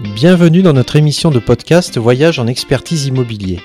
[0.00, 3.58] Bienvenue dans notre émission de podcast Voyage en expertise immobilier.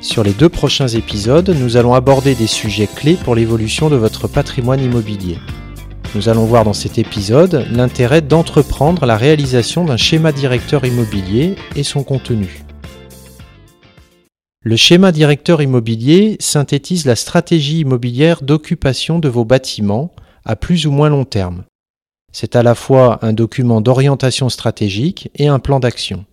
[0.00, 4.28] Sur les deux prochains épisodes, nous allons aborder des sujets clés pour l'évolution de votre
[4.28, 5.38] patrimoine immobilier.
[6.14, 11.82] Nous allons voir dans cet épisode l'intérêt d'entreprendre la réalisation d'un schéma directeur immobilier et
[11.82, 12.62] son contenu.
[14.62, 20.14] Le schéma directeur immobilier synthétise la stratégie immobilière d'occupation de vos bâtiments
[20.44, 21.64] à plus ou moins long terme.
[22.38, 26.26] C'est à la fois un document d'orientation stratégique et un plan d'action.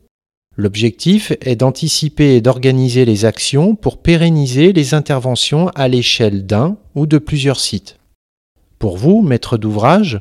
[0.57, 7.05] L'objectif est d'anticiper et d'organiser les actions pour pérenniser les interventions à l'échelle d'un ou
[7.05, 7.99] de plusieurs sites.
[8.79, 10.19] Pour vous, maître d'ouvrage,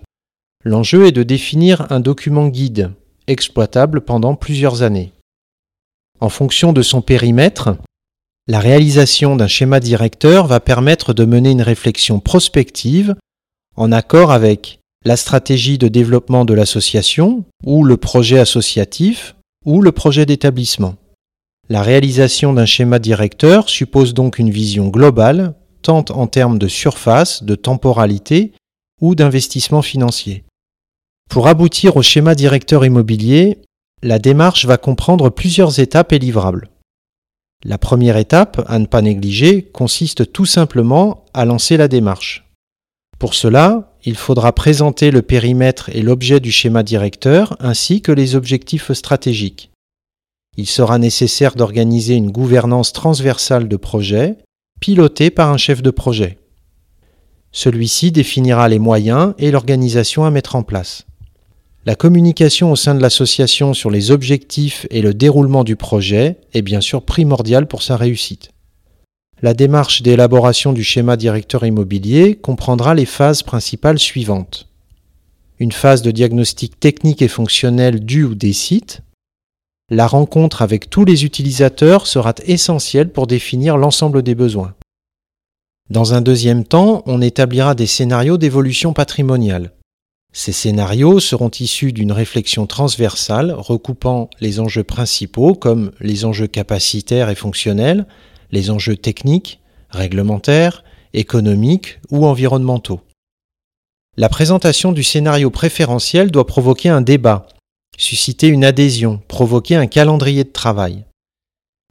[0.65, 2.93] l'enjeu est de définir un document guide,
[3.27, 5.11] exploitable pendant plusieurs années.
[6.21, 7.77] En fonction de son périmètre,
[8.47, 13.17] la réalisation d'un schéma directeur va permettre de mener une réflexion prospective
[13.75, 19.35] en accord avec la stratégie de développement de l'association ou le projet associatif
[19.65, 20.97] ou le projet d'établissement.
[21.69, 27.43] La réalisation d'un schéma directeur suppose donc une vision globale, tant en termes de surface,
[27.43, 28.53] de temporalité
[29.01, 30.45] ou d'investissement financier.
[31.31, 33.59] Pour aboutir au schéma directeur immobilier,
[34.03, 36.69] la démarche va comprendre plusieurs étapes et livrables.
[37.65, 42.51] La première étape, à ne pas négliger, consiste tout simplement à lancer la démarche.
[43.19, 48.35] Pour cela, il faudra présenter le périmètre et l'objet du schéma directeur ainsi que les
[48.35, 49.71] objectifs stratégiques.
[50.57, 54.37] Il sera nécessaire d'organiser une gouvernance transversale de projet,
[54.81, 56.39] pilotée par un chef de projet.
[57.53, 61.07] Celui-ci définira les moyens et l'organisation à mettre en place.
[61.85, 66.63] La communication au sein de l'association sur les objectifs et le déroulement du projet est
[66.63, 68.52] bien sûr primordiale pour sa réussite.
[69.45, 74.69] La démarche d'élaboration du schéma directeur immobilier comprendra les phases principales suivantes.
[75.59, 79.01] Une phase de diagnostic technique et fonctionnel du ou des sites.
[79.91, 84.75] La rencontre avec tous les utilisateurs sera essentielle pour définir l'ensemble des besoins.
[85.91, 89.73] Dans un deuxième temps, on établira des scénarios d'évolution patrimoniale.
[90.33, 97.29] Ces scénarios seront issus d'une réflexion transversale recoupant les enjeux principaux comme les enjeux capacitaires
[97.29, 98.07] et fonctionnels,
[98.53, 103.01] les enjeux techniques, réglementaires, économiques ou environnementaux.
[104.17, 107.47] La présentation du scénario préférentiel doit provoquer un débat,
[107.97, 111.05] susciter une adhésion, provoquer un calendrier de travail.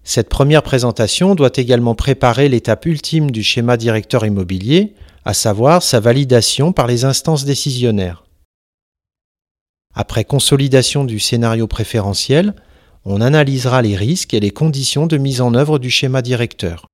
[0.04, 4.94] Cette première présentation doit également préparer l'étape ultime du schéma directeur immobilier,
[5.26, 8.24] à savoir sa validation par les instances décisionnaires.
[9.94, 12.56] Après consolidation du scénario préférentiel,
[13.06, 16.88] on analysera les risques et les conditions de mise en œuvre du schéma directeur.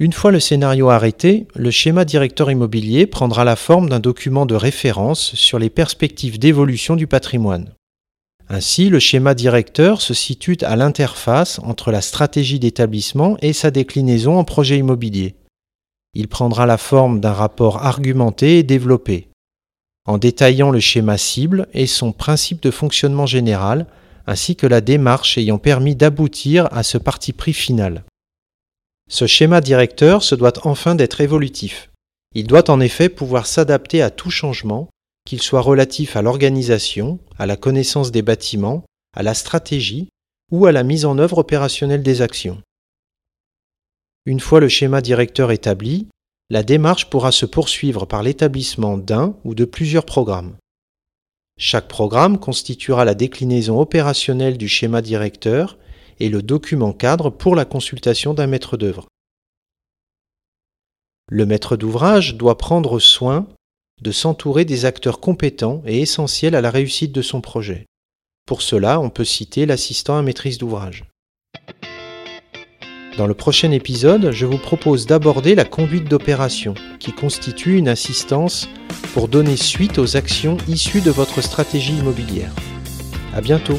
[0.00, 4.56] Une fois le scénario arrêté, le schéma directeur immobilier prendra la forme d'un document de
[4.56, 7.72] référence sur les perspectives d'évolution du patrimoine.
[8.48, 14.36] Ainsi, le schéma directeur se situe à l'interface entre la stratégie d'établissement et sa déclinaison
[14.36, 15.36] en projet immobilier.
[16.14, 19.28] Il prendra la forme d'un rapport argumenté et développé
[20.06, 23.86] en détaillant le schéma cible et son principe de fonctionnement général,
[24.26, 28.04] ainsi que la démarche ayant permis d'aboutir à ce parti pris final.
[29.08, 31.90] Ce schéma directeur se doit enfin d'être évolutif.
[32.34, 34.88] Il doit en effet pouvoir s'adapter à tout changement,
[35.26, 40.08] qu'il soit relatif à l'organisation, à la connaissance des bâtiments, à la stratégie
[40.50, 42.60] ou à la mise en œuvre opérationnelle des actions.
[44.26, 46.08] Une fois le schéma directeur établi,
[46.50, 50.56] la démarche pourra se poursuivre par l'établissement d'un ou de plusieurs programmes.
[51.56, 55.78] Chaque programme constituera la déclinaison opérationnelle du schéma directeur
[56.18, 59.06] et le document cadre pour la consultation d'un maître d'œuvre.
[61.30, 63.46] Le maître d'ouvrage doit prendre soin
[64.02, 67.86] de s'entourer des acteurs compétents et essentiels à la réussite de son projet.
[68.46, 71.04] Pour cela, on peut citer l'assistant à maîtrise d'ouvrage.
[73.16, 78.68] Dans le prochain épisode, je vous propose d'aborder la conduite d'opération, qui constitue une assistance
[79.12, 82.50] pour donner suite aux actions issues de votre stratégie immobilière.
[83.32, 83.78] À bientôt!